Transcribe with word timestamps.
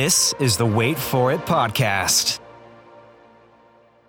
This 0.00 0.32
is 0.38 0.56
the 0.56 0.64
Wait 0.64 0.96
For 0.96 1.32
It 1.32 1.40
podcast. 1.40 2.38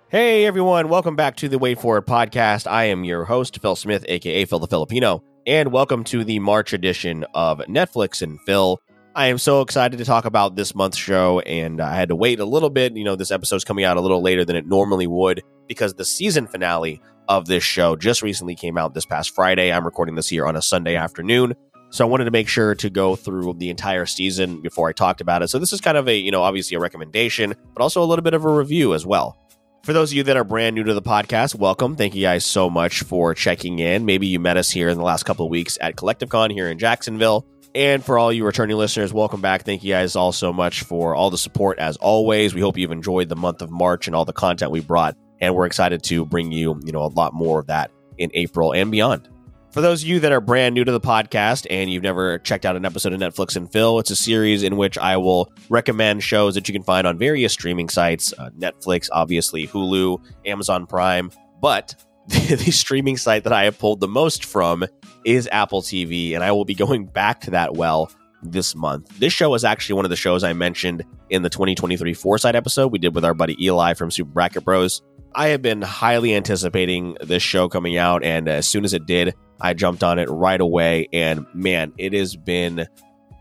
Hey 0.10 0.46
everyone, 0.46 0.88
welcome 0.88 1.16
back 1.16 1.36
to 1.38 1.50
the 1.50 1.58
Wait 1.58 1.82
For 1.82 1.98
It 1.98 2.06
podcast. 2.06 2.68
I 2.68 2.84
am 2.84 3.04
your 3.04 3.26
host, 3.26 3.60
Phil 3.60 3.76
Smith, 3.76 4.06
aka 4.08 4.46
Phil 4.46 4.60
the 4.60 4.68
Filipino, 4.68 5.24
and 5.48 5.72
welcome 5.72 6.04
to 6.04 6.24
the 6.24 6.38
March 6.38 6.74
edition 6.74 7.26
of 7.34 7.58
Netflix 7.62 8.22
and 8.22 8.40
Phil. 8.42 8.80
I 9.16 9.30
am 9.30 9.40
so 9.40 9.62
excited 9.62 9.98
to 9.98 10.06
talk 10.06 10.26
about 10.26 10.56
this 10.56 10.76
month's 10.76 11.00
show, 11.00 11.40
and 11.40 11.82
I 11.82 11.96
had 11.96 12.10
to 12.10 12.16
wait 12.16 12.40
a 12.40 12.46
little 12.46 12.70
bit. 12.70 12.96
You 12.96 13.04
know, 13.04 13.16
this 13.16 13.32
episode's 13.32 13.64
coming 13.64 13.84
out 13.84 13.98
a 13.98 14.02
little 14.02 14.22
later 14.22 14.46
than 14.46 14.56
it 14.56 14.68
normally 14.68 15.08
would 15.08 15.42
because 15.68 15.96
the 15.96 16.06
season 16.06 16.46
finale 16.46 17.02
of 17.28 17.48
this 17.48 17.64
show 17.64 17.96
just 17.96 18.22
recently 18.22 18.54
came 18.54 18.78
out 18.78 18.94
this 18.94 19.08
past 19.08 19.34
Friday. 19.34 19.74
I'm 19.74 19.86
recording 19.86 20.14
this 20.14 20.30
here 20.30 20.46
on 20.46 20.56
a 20.56 20.62
Sunday 20.62 20.96
afternoon. 20.96 21.56
So 21.92 22.06
I 22.06 22.08
wanted 22.08 22.26
to 22.26 22.32
make 22.32 22.48
sure 22.48 22.76
to 22.76 22.90
go 22.90 23.16
through 23.16 23.56
the 23.56 23.72
entire 23.72 24.06
season 24.06 24.62
before 24.62 24.90
I 24.90 24.94
talked 24.94 25.22
about 25.22 25.42
it. 25.42 25.48
So 25.48 25.58
this 25.58 25.74
is 25.74 25.82
kind 25.82 25.98
of 25.98 26.08
a, 26.08 26.16
you 26.16 26.30
know, 26.30 26.44
obviously 26.44 26.76
a 26.76 26.80
recommendation, 26.80 27.56
but 27.74 27.82
also 27.82 28.04
a 28.04 28.06
little 28.06 28.22
bit 28.22 28.36
of 28.36 28.46
a 28.46 28.54
review 28.54 28.94
as 28.94 29.08
well. 29.08 29.38
For 29.84 29.94
those 29.94 30.12
of 30.12 30.18
you 30.18 30.24
that 30.24 30.38
are 30.38 30.44
brand 30.44 30.76
new 30.76 30.84
to 30.84 30.94
the 30.94 31.02
podcast, 31.02 31.56
welcome. 31.56 31.96
Thank 31.96 32.14
you 32.14 32.22
guys 32.22 32.46
so 32.46 32.70
much 32.70 33.02
for 33.02 33.34
checking 33.34 33.80
in. 33.80 34.06
Maybe 34.06 34.28
you 34.28 34.40
met 34.40 34.56
us 34.56 34.70
here 34.70 34.90
in 34.90 34.98
the 34.98 35.04
last 35.04 35.24
couple 35.24 35.46
of 35.46 35.50
weeks 35.50 35.80
at 35.82 35.96
CollectiveCon 35.96 36.52
here 36.52 36.70
in 36.70 36.78
Jacksonville. 36.78 37.48
And 37.74 38.04
for 38.04 38.20
all 38.20 38.32
you 38.32 38.46
returning 38.46 38.78
listeners, 38.78 39.12
welcome 39.12 39.42
back. 39.42 39.64
Thank 39.64 39.84
you 39.84 39.94
guys 39.94 40.16
all 40.16 40.32
so 40.32 40.54
much 40.54 40.84
for 40.84 41.16
all 41.16 41.32
the 41.32 41.38
support 41.38 41.80
as 41.80 41.98
always. 41.98 42.54
We 42.54 42.62
hope 42.62 42.78
you've 42.78 42.92
enjoyed 42.92 43.30
the 43.30 43.36
month 43.36 43.64
of 43.64 43.72
March 43.72 44.06
and 44.06 44.16
all 44.16 44.26
the 44.26 44.34
content 44.34 44.72
we 44.72 44.82
brought. 44.82 45.16
And 45.42 45.56
we're 45.56 45.66
excited 45.66 46.04
to 46.04 46.26
bring 46.26 46.52
you, 46.52 46.80
you 46.84 46.92
know, 46.92 47.04
a 47.04 47.08
lot 47.08 47.34
more 47.34 47.60
of 47.60 47.68
that 47.68 47.90
in 48.18 48.30
April 48.34 48.74
and 48.74 48.92
beyond. 48.92 49.28
For 49.72 49.82
those 49.82 50.02
of 50.02 50.10
you 50.10 50.20
that 50.22 50.32
are 50.32 50.42
brand 50.42 50.74
new 50.74 50.84
to 50.84 50.92
the 50.92 51.00
podcast 51.00 51.68
and 51.70 51.92
you've 51.92 52.02
never 52.02 52.40
checked 52.40 52.66
out 52.66 52.76
an 52.76 52.86
episode 52.86 53.14
of 53.14 53.20
Netflix 53.20 53.56
and 53.56 53.72
Phil, 53.72 54.00
it's 54.00 54.10
a 54.10 54.16
series 54.16 54.64
in 54.64 54.78
which 54.78 54.98
I 54.98 55.18
will 55.18 55.54
recommend 55.70 56.24
shows 56.24 56.56
that 56.56 56.68
you 56.68 56.74
can 56.74 56.82
find 56.82 57.06
on 57.06 57.20
various 57.20 57.54
streaming 57.54 57.88
sites 57.88 58.34
uh, 58.40 58.50
Netflix, 58.58 59.10
obviously, 59.12 59.68
Hulu, 59.68 60.26
Amazon 60.48 60.88
Prime. 60.88 61.30
But 61.62 61.94
the, 62.28 62.56
the 62.66 62.72
streaming 62.72 63.16
site 63.16 63.44
that 63.44 63.54
I 63.54 63.66
have 63.66 63.78
pulled 63.78 64.00
the 64.00 64.08
most 64.08 64.44
from 64.44 64.86
is 65.24 65.48
Apple 65.52 65.84
TV, 65.84 66.34
and 66.34 66.44
I 66.44 66.52
will 66.52 66.66
be 66.66 66.74
going 66.74 67.06
back 67.06 67.42
to 67.42 67.52
that 67.52 67.76
well 67.76 68.12
this 68.42 68.74
month. 68.74 69.20
This 69.20 69.34
show 69.34 69.54
is 69.54 69.64
actually 69.64 69.98
one 69.98 70.06
of 70.06 70.10
the 70.10 70.16
shows 70.16 70.44
I 70.44 70.54
mentioned 70.54 71.04
in 71.30 71.44
the 71.44 71.50
2023 71.50 72.16
Foresight 72.16 72.56
episode 72.56 72.92
we 72.92 72.98
did 72.98 73.14
with 73.14 73.24
our 73.24 73.36
buddy 73.36 73.56
Eli 73.64 73.94
from 73.94 74.10
Super 74.10 74.32
Bracket 74.32 74.66
Bros. 74.66 75.04
I 75.36 75.50
have 75.50 75.62
been 75.62 75.84
highly 75.84 76.34
anticipating 76.34 77.18
this 77.22 77.44
show 77.44 77.70
coming 77.70 77.98
out, 77.98 78.24
and 78.24 78.48
as 78.48 78.66
soon 78.66 78.84
as 78.84 78.96
it 78.96 79.06
did, 79.06 79.36
I 79.62 79.74
jumped 79.74 80.04
on 80.04 80.20
it 80.20 80.30
right 80.30 80.60
away. 80.60 81.08
And 81.14 81.46
man, 81.54 81.94
it 81.98 82.14
has 82.14 82.36
been 82.36 82.88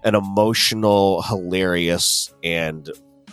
an 0.05 0.15
emotional, 0.15 1.23
hilarious, 1.23 2.33
and 2.43 2.89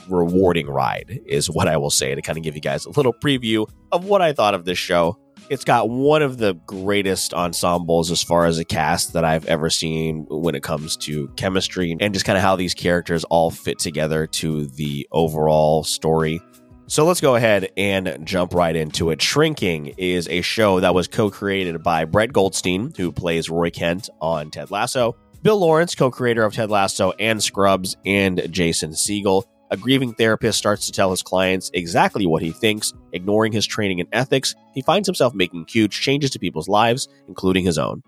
rewarding 0.10 0.68
ride, 0.68 1.20
is 1.26 1.50
what 1.50 1.68
I 1.68 1.78
will 1.78 1.90
say 1.90 2.14
to 2.14 2.22
kind 2.22 2.38
of 2.38 2.44
give 2.44 2.56
you 2.56 2.62
guys 2.62 2.86
a 2.86 2.92
little 2.92 3.14
preview 3.14 3.68
of 3.92 4.06
what 4.06 4.22
I 4.22 4.34
thought 4.34 4.54
of 4.54 4.66
this 4.66 4.78
show. 4.78 5.18
It's 5.48 5.64
got 5.64 5.90
one 5.90 6.24
of 6.24 6.38
the 6.40 6.56
greatest 6.66 7.34
ensembles 7.34 8.10
as 8.10 8.24
far 8.24 8.48
as 8.48 8.58
a 8.58 8.66
cast 8.66 9.14
that 9.14 9.24
I've 9.24 9.46
ever 9.46 9.70
seen 9.70 10.26
when 10.28 10.56
it 10.56 10.64
comes 10.64 10.98
to 10.98 11.28
chemistry 11.36 11.96
and 12.00 12.14
just 12.14 12.26
kind 12.26 12.36
of 12.36 12.42
how 12.42 12.56
these 12.56 12.74
characters 12.74 13.24
all 13.26 13.52
fit 13.52 13.78
together 13.78 14.26
to 14.28 14.66
the 14.66 15.08
overall 15.12 15.84
story. 15.84 16.42
So 16.88 17.04
let's 17.04 17.22
go 17.22 17.36
ahead 17.36 17.72
and 17.78 18.20
jump 18.24 18.54
right 18.54 18.76
into 18.76 19.10
it. 19.10 19.20
Shrinking 19.20 19.96
is 19.98 20.28
a 20.30 20.42
show 20.42 20.80
that 20.82 20.94
was 20.94 21.08
co 21.08 21.32
created 21.32 21.82
by 21.82 22.06
Brett 22.06 22.32
Goldstein, 22.32 22.94
who 22.96 23.12
plays 23.12 23.50
Roy 23.50 23.72
Kent 23.72 24.08
on 24.22 24.52
Ted 24.52 24.70
Lasso, 24.70 25.16
Bill 25.42 25.58
Lawrence, 25.58 25.96
co 25.96 26.12
creator 26.12 26.44
of 26.44 26.54
Ted 26.54 26.70
Lasso 26.70 27.12
and 27.20 27.42
Scrubs, 27.42 27.98
and 28.06 28.48
Jason 28.52 28.92
Segel. 28.92 29.44
A 29.72 29.78
grieving 29.78 30.14
therapist 30.14 30.60
starts 30.60 30.86
to 30.86 30.92
tell 30.92 31.10
his 31.10 31.24
clients 31.24 31.72
exactly 31.74 32.28
what 32.28 32.44
he 32.44 32.52
thinks, 32.52 32.94
ignoring 33.14 33.52
his 33.52 33.66
training 33.66 34.00
and 34.00 34.10
ethics. 34.12 34.54
He 34.76 34.84
finds 34.84 35.08
himself 35.08 35.34
making 35.34 35.66
huge 35.68 36.00
changes 36.00 36.30
to 36.32 36.40
people's 36.40 36.70
lives, 36.70 37.08
including 37.28 37.66
his 37.66 37.80
own. 37.80 38.04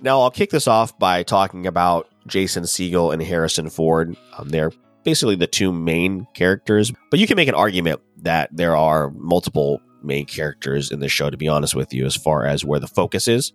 Now, 0.00 0.20
I'll 0.20 0.30
kick 0.30 0.50
this 0.50 0.68
off 0.68 0.96
by 0.96 1.24
talking 1.24 1.66
about 1.66 2.08
Jason 2.28 2.62
Segel 2.64 3.12
and 3.12 3.20
Harrison 3.20 3.68
Ford. 3.68 4.16
Um, 4.38 4.48
they're 4.48 4.70
basically 5.04 5.36
the 5.36 5.46
two 5.46 5.72
main 5.72 6.26
characters, 6.34 6.92
but 7.10 7.20
you 7.20 7.26
can 7.26 7.36
make 7.36 7.48
an 7.48 7.54
argument 7.54 8.00
that 8.18 8.50
there 8.52 8.76
are 8.76 9.10
multiple 9.10 9.80
main 10.02 10.26
characters 10.26 10.90
in 10.90 11.00
the 11.00 11.08
show, 11.08 11.30
to 11.30 11.36
be 11.36 11.48
honest 11.48 11.74
with 11.74 11.92
you, 11.92 12.06
as 12.06 12.16
far 12.16 12.44
as 12.44 12.64
where 12.64 12.80
the 12.80 12.88
focus 12.88 13.28
is. 13.28 13.52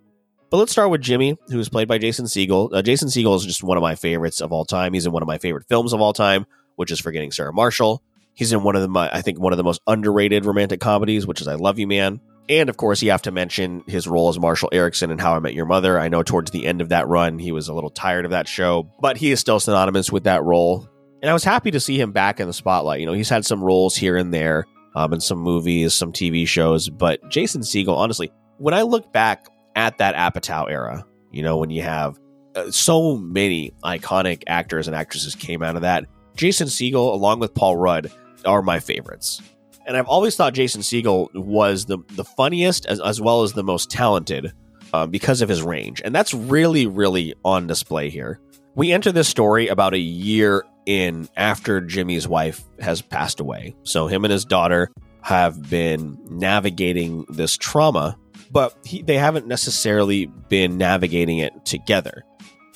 But 0.50 0.56
let's 0.56 0.72
start 0.72 0.90
with 0.90 1.02
Jimmy, 1.02 1.36
who 1.48 1.58
is 1.58 1.68
played 1.68 1.88
by 1.88 1.98
Jason 1.98 2.24
Segel. 2.24 2.72
Uh, 2.72 2.80
Jason 2.80 3.08
Segel 3.08 3.36
is 3.36 3.44
just 3.44 3.62
one 3.62 3.76
of 3.76 3.82
my 3.82 3.94
favorites 3.94 4.40
of 4.40 4.50
all 4.50 4.64
time. 4.64 4.94
He's 4.94 5.04
in 5.04 5.12
one 5.12 5.22
of 5.22 5.26
my 5.26 5.38
favorite 5.38 5.68
films 5.68 5.92
of 5.92 6.00
all 6.00 6.14
time, 6.14 6.46
which 6.76 6.90
is 6.90 7.00
Forgetting 7.00 7.32
Sarah 7.32 7.52
Marshall. 7.52 8.02
He's 8.32 8.52
in 8.52 8.62
one 8.62 8.76
of 8.76 8.82
the, 8.82 8.98
I 8.98 9.20
think, 9.20 9.38
one 9.40 9.52
of 9.52 9.56
the 9.56 9.64
most 9.64 9.82
underrated 9.86 10.46
romantic 10.46 10.80
comedies, 10.80 11.26
which 11.26 11.40
is 11.40 11.48
I 11.48 11.56
Love 11.56 11.78
You 11.78 11.86
Man. 11.86 12.20
And 12.48 12.70
of 12.70 12.78
course, 12.78 13.02
you 13.02 13.10
have 13.10 13.22
to 13.22 13.30
mention 13.30 13.82
his 13.86 14.08
role 14.08 14.30
as 14.30 14.38
Marshall 14.38 14.70
Eriksen 14.72 15.10
in 15.10 15.18
How 15.18 15.34
I 15.34 15.38
Met 15.38 15.52
Your 15.52 15.66
Mother. 15.66 16.00
I 16.00 16.08
know 16.08 16.22
towards 16.22 16.50
the 16.50 16.64
end 16.64 16.80
of 16.80 16.88
that 16.90 17.08
run, 17.08 17.38
he 17.38 17.52
was 17.52 17.68
a 17.68 17.74
little 17.74 17.90
tired 17.90 18.24
of 18.24 18.30
that 18.30 18.48
show, 18.48 18.90
but 19.00 19.18
he 19.18 19.32
is 19.32 19.40
still 19.40 19.60
synonymous 19.60 20.10
with 20.10 20.24
that 20.24 20.44
role. 20.44 20.88
And 21.20 21.30
I 21.30 21.32
was 21.32 21.44
happy 21.44 21.70
to 21.72 21.80
see 21.80 22.00
him 22.00 22.12
back 22.12 22.38
in 22.38 22.46
the 22.46 22.52
spotlight. 22.52 23.00
You 23.00 23.06
know, 23.06 23.12
he's 23.12 23.28
had 23.28 23.44
some 23.44 23.62
roles 23.62 23.96
here 23.96 24.16
and 24.16 24.32
there 24.32 24.66
um, 24.94 25.12
in 25.12 25.20
some 25.20 25.38
movies, 25.38 25.94
some 25.94 26.12
TV 26.12 26.46
shows, 26.46 26.88
but 26.88 27.28
Jason 27.28 27.62
Segel, 27.62 27.96
honestly, 27.96 28.32
when 28.58 28.74
I 28.74 28.82
look 28.82 29.12
back 29.12 29.48
at 29.74 29.98
that 29.98 30.14
Apatow 30.14 30.70
era, 30.70 31.04
you 31.32 31.42
know, 31.42 31.56
when 31.56 31.70
you 31.70 31.82
have 31.82 32.18
uh, 32.54 32.70
so 32.70 33.16
many 33.16 33.72
iconic 33.84 34.44
actors 34.46 34.86
and 34.86 34.96
actresses 34.96 35.34
came 35.34 35.62
out 35.62 35.76
of 35.76 35.82
that, 35.82 36.06
Jason 36.36 36.68
Segel, 36.68 37.12
along 37.12 37.40
with 37.40 37.54
Paul 37.54 37.76
Rudd, 37.76 38.10
are 38.44 38.62
my 38.62 38.78
favorites. 38.78 39.42
And 39.86 39.96
I've 39.96 40.06
always 40.06 40.36
thought 40.36 40.54
Jason 40.54 40.82
Segel 40.82 41.34
was 41.34 41.86
the, 41.86 41.98
the 42.10 42.24
funniest 42.24 42.86
as, 42.86 43.00
as 43.00 43.20
well 43.20 43.42
as 43.42 43.54
the 43.54 43.64
most 43.64 43.90
talented 43.90 44.52
uh, 44.92 45.06
because 45.06 45.42
of 45.42 45.48
his 45.48 45.62
range. 45.62 46.00
And 46.04 46.14
that's 46.14 46.34
really, 46.34 46.86
really 46.86 47.34
on 47.44 47.66
display 47.66 48.10
here. 48.10 48.40
We 48.74 48.92
enter 48.92 49.10
this 49.10 49.28
story 49.28 49.68
about 49.68 49.94
a 49.94 49.98
year 49.98 50.64
in 50.88 51.28
after 51.36 51.82
Jimmy's 51.82 52.26
wife 52.26 52.64
has 52.80 53.02
passed 53.02 53.40
away. 53.40 53.76
So 53.82 54.06
him 54.06 54.24
and 54.24 54.32
his 54.32 54.46
daughter 54.46 54.90
have 55.20 55.68
been 55.68 56.18
navigating 56.30 57.26
this 57.28 57.58
trauma, 57.58 58.16
but 58.50 58.74
he, 58.84 59.02
they 59.02 59.18
haven't 59.18 59.46
necessarily 59.46 60.26
been 60.26 60.78
navigating 60.78 61.38
it 61.38 61.66
together. 61.66 62.24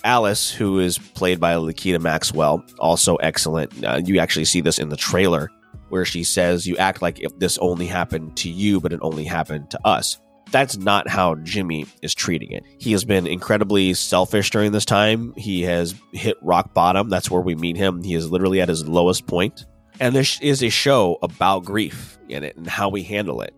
Alice, 0.04 0.50
who 0.50 0.78
is 0.78 0.98
played 0.98 1.40
by 1.40 1.54
Lukita 1.54 2.00
Maxwell, 2.00 2.62
also 2.78 3.16
excellent. 3.16 3.82
Uh, 3.82 4.02
you 4.04 4.18
actually 4.18 4.44
see 4.44 4.60
this 4.60 4.78
in 4.78 4.90
the 4.90 4.96
trailer 4.96 5.48
where 5.88 6.04
she 6.04 6.22
says, 6.22 6.66
You 6.66 6.76
act 6.76 7.00
like 7.00 7.20
if 7.20 7.38
this 7.38 7.56
only 7.58 7.86
happened 7.86 8.36
to 8.38 8.50
you, 8.50 8.78
but 8.78 8.92
it 8.92 9.00
only 9.02 9.24
happened 9.24 9.70
to 9.70 9.86
us 9.86 10.18
that's 10.52 10.76
not 10.76 11.08
how 11.08 11.34
Jimmy 11.36 11.86
is 12.02 12.14
treating 12.14 12.52
it. 12.52 12.64
He 12.78 12.92
has 12.92 13.04
been 13.04 13.26
incredibly 13.26 13.94
selfish 13.94 14.50
during 14.50 14.72
this 14.72 14.84
time. 14.84 15.32
He 15.36 15.62
has 15.62 15.94
hit 16.12 16.36
rock 16.42 16.74
bottom. 16.74 17.08
That's 17.08 17.30
where 17.30 17.40
we 17.40 17.54
meet 17.54 17.76
him. 17.76 18.02
He 18.02 18.14
is 18.14 18.30
literally 18.30 18.60
at 18.60 18.68
his 18.68 18.86
lowest 18.86 19.26
point. 19.26 19.66
And 19.98 20.14
this 20.14 20.40
is 20.40 20.62
a 20.62 20.68
show 20.68 21.18
about 21.22 21.64
grief 21.64 22.18
in 22.28 22.44
it 22.44 22.56
and 22.56 22.66
how 22.66 22.88
we 22.88 23.02
handle 23.02 23.40
it. 23.40 23.54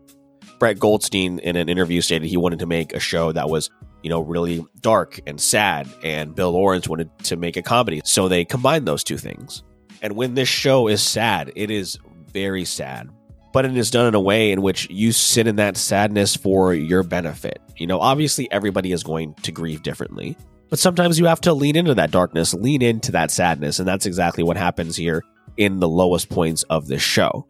Brett 0.59 0.79
Goldstein 0.79 1.41
in 1.41 1.57
an 1.57 1.69
interview 1.69 2.01
stated 2.01 2.29
he 2.29 2.37
wanted 2.37 2.61
to 2.61 2.67
make 2.67 2.95
a 2.95 3.01
show 3.01 3.33
that 3.33 3.51
was, 3.51 3.71
you 4.03 4.11
know, 4.11 4.21
really 4.21 4.65
dark 4.81 5.21
and 5.27 5.41
sad, 5.41 5.89
and 6.03 6.35
Bill 6.35 6.53
Lawrence 6.53 6.89
wanted 6.89 7.11
to 7.25 7.37
make 7.37 7.57
a 7.57 7.63
comedy. 7.63 8.01
So 8.05 8.29
they 8.29 8.45
combined 8.45 8.87
those 8.87 9.05
two 9.05 9.19
things. 9.19 9.63
And 10.01 10.17
when 10.17 10.35
this 10.35 10.49
show 10.49 10.89
is 10.89 11.03
sad, 11.03 11.53
it 11.57 11.71
is 11.71 11.99
very 12.31 12.65
sad 12.65 13.11
but 13.55 13.65
it 13.65 13.77
is 13.77 13.89
done 13.89 14.09
in 14.09 14.15
a 14.17 14.21
way 14.21 14.51
in 14.51 14.61
which 14.61 14.91
you 14.91 15.13
sit 15.13 15.47
in 15.47 15.57
that 15.57 15.77
sadness 15.77 16.35
for 16.35 16.75
your 16.75 17.05
benefit. 17.05 17.63
You 17.77 17.87
know, 17.87 18.01
obviously 18.01 18.51
everybody 18.51 18.91
is 18.91 19.05
going 19.05 19.33
to 19.35 19.53
grieve 19.53 19.83
differently, 19.85 20.37
but 20.71 20.81
sometimes 20.81 21.21
you 21.21 21.27
have 21.27 21.41
to 21.43 21.55
lean 21.55 21.77
into 21.77 21.95
that 21.95 22.11
darkness, 22.11 22.53
lean 22.53 22.83
into 22.83 23.13
that 23.13 23.31
sadness, 23.31 23.79
and 23.79 23.87
that's 23.87 24.07
exactly 24.07 24.43
what 24.43 24.57
happens 24.57 24.97
here 24.97 25.23
in 25.57 25.79
the 25.79 25.89
lowest 25.89 26.29
points 26.31 26.65
of 26.65 26.89
this 26.89 27.01
show. 27.01 27.47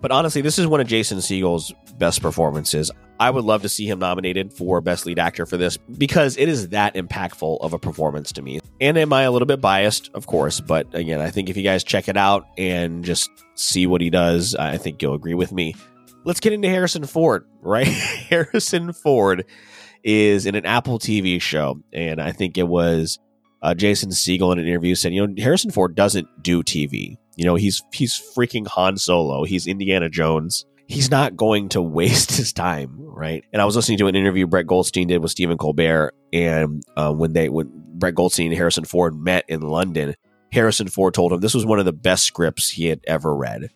But 0.00 0.10
honestly, 0.10 0.42
this 0.42 0.58
is 0.58 0.66
one 0.66 0.80
of 0.80 0.86
Jason 0.86 1.18
Segel's 1.18 1.72
best 1.98 2.20
performances. 2.20 2.90
I 3.18 3.30
would 3.30 3.44
love 3.44 3.62
to 3.62 3.68
see 3.68 3.86
him 3.86 4.00
nominated 4.00 4.52
for 4.52 4.80
Best 4.80 5.06
Lead 5.06 5.18
Actor 5.18 5.46
for 5.46 5.56
this 5.56 5.76
because 5.76 6.36
it 6.36 6.48
is 6.48 6.70
that 6.70 6.94
impactful 6.94 7.58
of 7.60 7.72
a 7.72 7.78
performance 7.78 8.32
to 8.32 8.42
me. 8.42 8.60
And 8.80 8.98
am 8.98 9.12
I 9.12 9.22
a 9.22 9.30
little 9.30 9.46
bit 9.46 9.60
biased? 9.60 10.10
Of 10.14 10.26
course. 10.26 10.60
But 10.60 10.94
again, 10.94 11.20
I 11.20 11.30
think 11.30 11.48
if 11.48 11.56
you 11.56 11.62
guys 11.62 11.84
check 11.84 12.08
it 12.08 12.16
out 12.16 12.46
and 12.58 13.04
just 13.04 13.30
see 13.54 13.86
what 13.86 14.00
he 14.00 14.10
does, 14.10 14.54
I 14.54 14.78
think 14.78 15.00
you'll 15.00 15.14
agree 15.14 15.34
with 15.34 15.52
me. 15.52 15.76
Let's 16.24 16.40
get 16.40 16.52
into 16.52 16.68
Harrison 16.68 17.06
Ford, 17.06 17.46
right? 17.60 17.86
Harrison 17.86 18.92
Ford 18.92 19.44
is 20.02 20.44
in 20.44 20.54
an 20.54 20.66
Apple 20.66 20.98
TV 20.98 21.40
show. 21.40 21.80
And 21.92 22.20
I 22.20 22.32
think 22.32 22.58
it 22.58 22.66
was 22.68 23.18
uh, 23.62 23.74
Jason 23.74 24.10
Segel 24.10 24.52
in 24.52 24.58
an 24.58 24.66
interview 24.66 24.94
said, 24.94 25.14
you 25.14 25.26
know, 25.26 25.42
Harrison 25.42 25.70
Ford 25.70 25.94
doesn't 25.94 26.28
do 26.42 26.62
TV. 26.62 27.16
You 27.36 27.44
know, 27.44 27.54
he's 27.54 27.82
he's 27.92 28.20
freaking 28.36 28.66
Han 28.68 28.96
Solo. 28.96 29.44
He's 29.44 29.66
Indiana 29.66 30.08
Jones. 30.08 30.66
He's 30.86 31.10
not 31.10 31.36
going 31.36 31.70
to 31.70 31.82
waste 31.82 32.32
his 32.36 32.52
time, 32.52 32.94
right? 32.98 33.44
And 33.52 33.60
I 33.60 33.64
was 33.64 33.74
listening 33.74 33.98
to 33.98 34.06
an 34.06 34.14
interview 34.14 34.46
Brett 34.46 34.66
Goldstein 34.66 35.08
did 35.08 35.22
with 35.22 35.30
Stephen 35.30 35.56
Colbert, 35.56 36.12
and 36.32 36.82
uh, 36.96 37.12
when 37.12 37.32
they 37.32 37.48
when 37.48 37.70
Brett 37.94 38.14
Goldstein 38.14 38.48
and 38.48 38.56
Harrison 38.56 38.84
Ford 38.84 39.14
met 39.14 39.44
in 39.48 39.60
London, 39.62 40.14
Harrison 40.52 40.88
Ford 40.88 41.14
told 41.14 41.32
him 41.32 41.40
this 41.40 41.54
was 41.54 41.66
one 41.66 41.78
of 41.78 41.84
the 41.84 41.92
best 41.92 42.24
scripts 42.24 42.70
he 42.70 42.86
had 42.86 43.00
ever 43.06 43.34
read, 43.34 43.70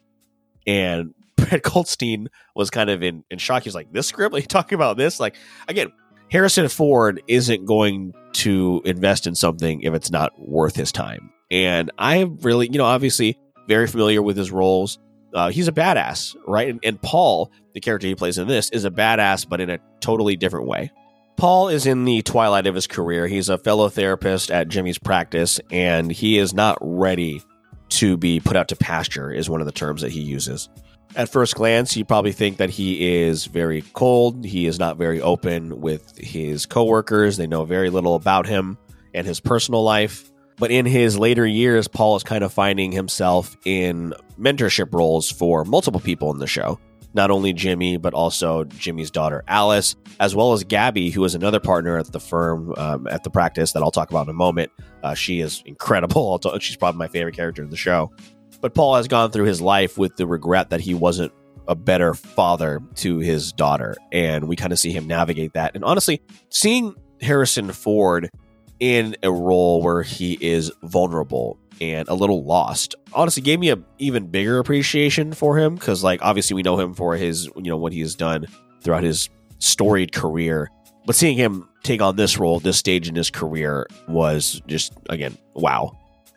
and 0.67 1.15
Brett 1.37 1.63
Goldstein 1.63 2.29
was 2.55 2.71
kind 2.71 2.91
of 2.91 3.03
in, 3.03 3.25
in 3.31 3.39
shock. 3.39 3.63
He 3.63 3.69
was 3.69 3.75
like, 3.75 3.93
"This 3.93 4.07
script? 4.07 4.35
Are 4.35 4.39
you 4.39 4.47
talking 4.47 4.77
about 4.77 4.97
this?" 4.97 5.19
Like 5.19 5.37
again, 5.67 5.91
Harrison 6.31 6.69
Ford 6.69 7.23
isn't 7.27 7.65
going 7.65 8.13
to 8.35 8.83
invest 8.85 9.27
in 9.27 9.35
something 9.35 9.81
if 9.81 9.95
it's 9.95 10.11
not 10.11 10.33
worth 10.39 10.77
his 10.77 10.93
time. 10.93 11.33
And 11.51 11.91
I 11.99 12.21
really, 12.43 12.69
you 12.71 12.79
know, 12.79 12.85
obviously 12.85 13.39
very 13.69 13.87
familiar 13.87 14.23
with 14.23 14.37
his 14.37 14.51
roles. 14.51 14.99
Uh, 15.35 15.51
he's 15.51 15.69
a 15.69 15.73
badass, 15.73 16.35
right? 16.47 16.69
And, 16.69 16.81
and 16.83 17.01
Paul, 17.01 17.53
the 17.75 17.81
character 17.81 18.09
he 18.09 18.15
plays 18.15 18.39
in 18.39 18.49
this, 18.49 18.71
is 18.71 18.85
a 18.85 18.91
badass, 18.91 19.49
but 19.49 19.61
in 19.61 19.71
a 19.71 19.79
totally 20.01 20.37
different 20.37 20.67
way. 20.67 20.91
Paul 21.37 21.69
is 21.69 21.87
in 21.87 22.05
the 22.05 22.23
twilight 22.23 22.67
of 22.67 22.75
his 22.75 22.89
career. 22.89 23.29
He's 23.29 23.49
a 23.49 23.59
fellow 23.59 23.89
therapist 23.89 24.51
at 24.51 24.69
Jimmy's 24.69 24.99
practice, 24.99 25.61
and 25.71 26.11
he 26.11 26.39
is 26.39 26.53
not 26.53 26.79
ready 26.81 27.43
to 27.91 28.17
be 28.17 28.41
put 28.41 28.57
out 28.57 28.69
to 28.69 28.77
pasture, 28.77 29.31
is 29.31 29.49
one 29.49 29.61
of 29.61 29.67
the 29.67 29.73
terms 29.73 30.03
that 30.03 30.11
he 30.11 30.21
uses. 30.21 30.69
At 31.15 31.29
first 31.29 31.55
glance, 31.55 31.97
you 31.97 32.05
probably 32.05 32.33
think 32.33 32.57
that 32.57 32.71
he 32.71 33.23
is 33.23 33.47
very 33.47 33.83
cold. 33.93 34.45
He 34.45 34.67
is 34.67 34.79
not 34.79 34.97
very 34.97 35.21
open 35.21 35.81
with 35.81 36.17
his 36.19 36.67
coworkers. 36.67 37.37
They 37.37 37.47
know 37.47 37.65
very 37.65 37.89
little 37.89 38.15
about 38.15 38.47
him 38.47 38.77
and 39.15 39.27
his 39.27 39.41
personal 39.41 39.83
life. 39.83 40.31
But 40.59 40.71
in 40.71 40.87
his 40.87 41.19
later 41.19 41.47
years, 41.47 41.87
Paul 41.87 42.17
is 42.17 42.25
kind 42.25 42.43
of 42.43 42.53
finding 42.53 42.91
himself 42.93 43.57
in 43.65 44.13
mentorship 44.39 44.93
roles 44.93 45.31
for 45.31 45.65
multiple 45.65 46.01
people 46.01 46.33
in 46.33 46.39
the 46.39 46.47
show. 46.47 46.81
Not 47.15 47.31
only 47.31 47.53
Jimmy, 47.53 47.97
but 47.97 48.13
also 48.13 48.65
Jimmy's 48.65 49.11
daughter 49.11 49.43
Alice, 49.49 49.97
as 50.21 50.35
well 50.35 50.53
as 50.53 50.65
Gabby, 50.65 51.11
who 51.11 51.25
is 51.25 51.35
another 51.35 51.61
partner 51.61 51.97
at 51.97 52.13
the 52.13 52.21
firm, 52.21 52.75
um, 52.77 53.07
at 53.07 53.25
the 53.25 53.31
practice 53.31 53.73
that 53.73 53.83
I'll 53.83 53.91
talk 53.91 54.11
about 54.11 54.27
in 54.27 54.31
a 54.31 54.35
moment. 54.35 54.71
Uh, 55.03 55.15
she 55.15 55.41
is 55.41 55.63
incredible. 55.65 56.41
She's 56.61 56.77
probably 56.77 56.99
my 56.99 57.09
favorite 57.09 57.35
character 57.35 57.63
in 57.63 57.71
the 57.71 57.77
show. 57.77 58.13
But 58.61 58.75
Paul 58.75 58.97
has 58.97 59.09
gone 59.09 59.31
through 59.31 59.45
his 59.45 59.61
life 59.61 59.97
with 59.97 60.17
the 60.17 60.27
regret 60.27 60.71
that 60.71 60.81
he 60.81 60.93
wasn't 60.93 61.33
a 61.69 61.77
better 61.77 62.15
father 62.15 62.83
to 62.97 63.19
his 63.19 63.53
daughter. 63.53 63.95
And 64.11 64.49
we 64.49 64.57
kind 64.57 64.73
of 64.73 64.79
see 64.79 64.91
him 64.91 65.07
navigate 65.07 65.53
that. 65.53 65.75
And 65.75 65.85
honestly, 65.85 66.21
seeing 66.51 66.95
Harrison 67.21 67.71
Ford 67.73 68.31
in 68.81 69.17
a 69.23 69.31
role 69.31 69.83
where 69.83 70.03
he 70.03 70.39
is 70.41 70.71
vulnerable 70.83 71.59
and 71.81 72.09
a 72.09 72.15
little 72.15 72.45
lost. 72.45 72.95
Honestly 73.13 73.43
gave 73.43 73.61
me 73.61 73.71
a 73.71 73.79
even 73.99 74.27
bigger 74.27 74.59
appreciation 74.59 75.33
for 75.33 75.59
him 75.59 75.75
because 75.75 76.03
like 76.03 76.21
obviously 76.23 76.55
we 76.55 76.63
know 76.63 76.79
him 76.79 76.95
for 76.95 77.17
his 77.17 77.47
you 77.57 77.63
know 77.63 77.77
what 77.77 77.93
he 77.93 78.01
has 78.01 78.15
done 78.15 78.47
throughout 78.81 79.03
his 79.03 79.29
storied 79.59 80.13
career. 80.13 80.71
But 81.07 81.17
seeing 81.17 81.39
him 81.39 81.69
take 81.83 82.03
on 82.03 82.17
this 82.17 82.39
role 82.39 82.61
this 82.61 82.79
stage 82.79 83.09
in 83.09 83.15
his 83.15 83.31
career 83.31 83.87
was 84.07 84.61
just 84.67 84.93
again 85.09 85.37
wow. 85.55 85.97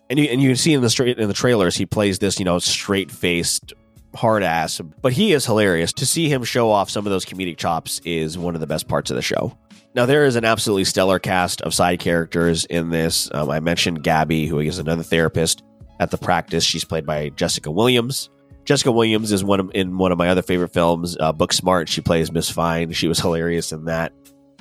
And 0.10 0.20
you 0.20 0.26
and 0.26 0.42
you 0.42 0.50
can 0.50 0.58
see 0.58 0.74
in 0.74 0.82
the 0.82 0.90
straight 0.90 1.18
in 1.18 1.28
the 1.28 1.34
trailers 1.34 1.76
he 1.76 1.86
plays 1.86 2.20
this 2.20 2.40
you 2.40 2.46
know 2.46 2.60
straight 2.60 3.12
faced 3.12 3.74
hard 4.14 4.44
ass. 4.44 4.80
But 5.02 5.14
he 5.14 5.34
is 5.34 5.46
hilarious. 5.46 5.94
To 5.94 6.06
see 6.06 6.30
him 6.30 6.44
show 6.44 6.70
off 6.70 6.90
some 6.90 7.06
of 7.06 7.12
those 7.12 7.26
comedic 7.26 7.58
chops 7.58 8.02
is 8.04 8.38
one 8.38 8.56
of 8.56 8.62
the 8.62 8.68
best 8.68 8.88
parts 8.88 9.10
of 9.10 9.16
the 9.16 9.22
show 9.22 9.58
now, 9.94 10.06
there 10.06 10.26
is 10.26 10.38
an 10.38 10.46
absolutely 10.46 10.86
stellar 10.86 11.20
cast 11.20 11.62
of 11.62 11.74
side 11.74 12.00
characters 12.00 12.64
in 12.66 12.90
this. 12.92 13.30
Um, 13.34 13.50
I 13.50 13.60
mentioned 13.60 14.04
Gabby, 14.04 14.48
who 14.48 14.60
is 14.60 14.80
another 14.80 15.04
therapist 15.04 15.64
at 16.00 16.12
the 16.12 16.18
practice. 16.18 16.64
She's 16.64 16.86
played 16.86 17.06
by 17.06 17.30
Jessica 17.30 17.70
Williams. 17.70 18.30
Jessica 18.64 18.92
Williams 18.92 19.34
is 19.34 19.44
one 19.44 19.60
of, 19.60 19.72
in 19.74 19.98
one 19.98 20.14
of 20.14 20.18
my 20.18 20.30
other 20.30 20.42
favorite 20.42 20.72
films, 20.72 21.18
uh, 21.20 21.34
Booksmart. 21.34 21.90
She 21.90 22.00
plays 22.00 22.32
Miss 22.32 22.50
Fine. 22.50 22.94
She 22.94 23.08
was 23.10 23.20
hilarious 23.20 23.74
in 23.74 23.86
that. 23.86 24.14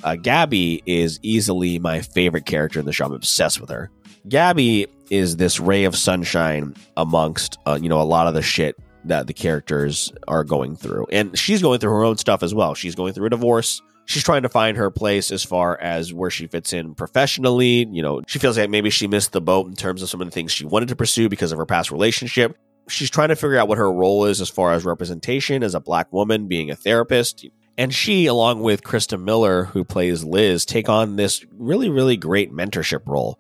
Uh, 0.03 0.17
Gabby 0.17 0.83
is 0.85 1.21
easily 1.23 1.79
my 1.79 2.01
favorite 2.01 2.47
character 2.47 2.81
in 2.81 2.87
the 2.87 2.93
show. 2.93 3.05
I'm 3.05 3.13
obsessed 3.13 3.61
with 3.61 3.71
her. 3.71 3.91
Gabby 4.29 4.89
is 5.11 5.37
this 5.37 5.61
ray 5.61 5.85
of 5.85 5.95
sunshine 5.95 6.75
amongst 6.97 7.59
uh, 7.67 7.79
you 7.81 7.89
know 7.89 8.01
a 8.01 8.05
lot 8.05 8.27
of 8.27 8.35
the 8.35 8.43
shit 8.43 8.77
that 9.05 9.27
the 9.27 9.33
characters 9.33 10.13
are 10.27 10.45
going 10.45 10.77
through, 10.77 11.07
and 11.13 11.39
she's 11.39 11.63
going 11.63 11.79
through 11.79 11.91
her 11.91 12.05
own 12.05 12.17
stuff 12.17 12.43
as 12.43 12.55
well. 12.55 12.75
She's 12.75 12.95
going 12.95 13.13
through 13.13 13.27
a 13.27 13.31
divorce 13.31 13.81
she's 14.05 14.25
trying 14.25 14.43
to 14.43 14.49
find 14.49 14.77
her 14.77 14.91
place 14.91 15.31
as 15.31 15.45
far 15.45 15.79
as 15.81 16.13
where 16.13 16.31
she 16.31 16.47
fits 16.47 16.73
in 16.73 16.95
professionally. 16.95 17.87
You 17.91 18.03
know, 18.03 18.23
she 18.27 18.39
feels 18.39 18.59
like 18.59 18.71
maybe 18.71 18.91
she 18.91 19.07
missed 19.07 19.33
the 19.33 19.41
boat 19.41 19.67
in 19.67 19.75
terms 19.75 20.03
of 20.03 20.09
some 20.09 20.21
of 20.21 20.27
the 20.27 20.33
things 20.33 20.53
she 20.53 20.67
wanted 20.67 20.89
to 20.89 20.97
pursue 20.97 21.29
because 21.29 21.53
of 21.53 21.59
her 21.59 21.67
past 21.67 21.91
relationship. 21.91 22.57
She's 22.89 23.11
trying 23.11 23.29
to 23.29 23.37
figure 23.37 23.59
out 23.59 23.69
what 23.69 23.79
her 23.79 23.93
role 23.93 24.25
is 24.25 24.41
as 24.41 24.49
far 24.49 24.73
as 24.73 24.85
representation 24.85 25.63
as 25.63 25.75
a 25.75 25.81
black 25.81 26.13
woman 26.13 26.49
being 26.49 26.71
a 26.71 26.77
therapist. 26.77 27.47
And 27.79 27.95
she, 27.95 28.27
along 28.27 28.61
with 28.63 28.83
Christa 28.83 29.23
Miller, 29.23 29.65
who 29.65 29.85
plays 29.85 30.25
Liz, 30.25 30.67
take 30.67 30.89
on 30.89 31.17
this 31.17 31.45
really, 31.57 31.89
really 31.89 32.17
great 32.17 32.53
mentorship 32.53 33.07
role 33.07 33.39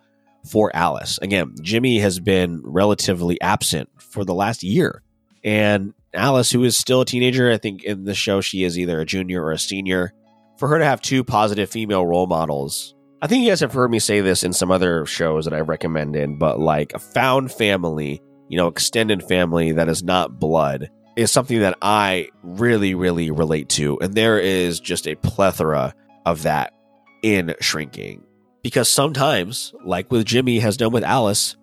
for 0.48 0.74
Alice. 0.74 1.18
Again, 1.20 1.54
Jimmy 1.60 1.98
has 1.98 2.20
been 2.20 2.62
relatively 2.64 3.40
absent 3.40 3.90
for 3.98 4.24
the 4.24 4.34
last 4.34 4.62
year. 4.62 5.02
And 5.44 5.94
Alice, 6.14 6.50
who 6.50 6.64
is 6.64 6.76
still 6.76 7.02
a 7.02 7.06
teenager, 7.06 7.50
I 7.50 7.58
think 7.58 7.82
in 7.82 8.04
the 8.04 8.14
show 8.14 8.40
she 8.40 8.64
is 8.64 8.78
either 8.78 9.00
a 9.00 9.06
junior 9.06 9.42
or 9.42 9.52
a 9.52 9.58
senior, 9.58 10.12
for 10.60 10.68
her 10.68 10.78
to 10.78 10.84
have 10.84 11.00
two 11.00 11.24
positive 11.24 11.70
female 11.70 12.06
role 12.06 12.26
models. 12.26 12.94
I 13.22 13.26
think 13.26 13.42
you 13.42 13.50
guys 13.50 13.60
have 13.60 13.72
heard 13.72 13.90
me 13.90 13.98
say 13.98 14.20
this 14.20 14.44
in 14.44 14.52
some 14.52 14.70
other 14.70 15.06
shows 15.06 15.46
that 15.46 15.54
I've 15.54 15.70
recommended, 15.70 16.38
but 16.38 16.60
like 16.60 16.92
a 16.92 16.98
found 16.98 17.50
family, 17.50 18.20
you 18.48 18.58
know, 18.58 18.68
extended 18.68 19.22
family 19.22 19.72
that 19.72 19.88
is 19.88 20.02
not 20.02 20.38
blood 20.38 20.90
is 21.16 21.32
something 21.32 21.60
that 21.60 21.78
I 21.80 22.28
really, 22.42 22.94
really 22.94 23.30
relate 23.30 23.70
to. 23.70 23.98
And 24.00 24.14
there 24.14 24.38
is 24.38 24.80
just 24.80 25.08
a 25.08 25.16
plethora 25.16 25.94
of 26.26 26.42
that 26.42 26.74
in 27.22 27.54
shrinking. 27.60 28.22
Because 28.62 28.90
sometimes, 28.90 29.72
like 29.82 30.10
with 30.12 30.26
Jimmy 30.26 30.58
has 30.58 30.76
done 30.76 30.92
with 30.92 31.04
Alice, 31.04 31.56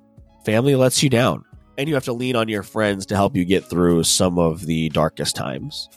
family 0.44 0.76
lets 0.76 1.04
you 1.04 1.10
down. 1.10 1.46
And 1.78 1.88
you 1.88 1.94
have 1.94 2.06
to 2.06 2.14
lean 2.14 2.36
on 2.36 2.50
your 2.50 2.64
friends 2.64 3.06
to 3.08 3.16
help 3.16 3.36
you 3.36 3.46
get 3.46 3.64
through 3.64 4.04
some 4.04 4.40
of 4.40 4.66
the 4.66 4.90
darkest 4.90 5.36
times 5.36 5.88